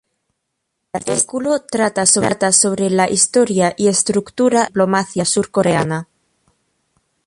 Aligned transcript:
Este 0.93 1.11
artículo 1.11 1.59
trata 1.61 2.05
sobre 2.07 2.89
la 2.89 3.07
historia 3.07 3.75
y 3.77 3.87
estructura 3.87 4.61
de 4.61 4.63
la 4.63 4.67
diplomacia 4.69 5.25
surcoreana. 5.25 6.07